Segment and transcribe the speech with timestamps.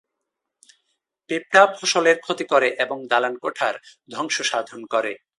[1.29, 3.75] পিঁপড়া ফসলের ক্ষতি করে এবং দালান-কোঠার
[4.11, 5.11] ধ্বংস সাধন করে।